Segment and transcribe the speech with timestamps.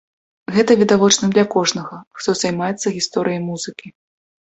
[0.53, 3.93] Гэта відавочна для кожнага, хто займаецца гісторыяй музыкі.